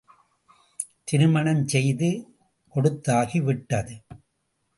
[1.03, 2.09] திருமணம் செய்து
[2.75, 3.95] கொடுத்தாகிவிட்டது.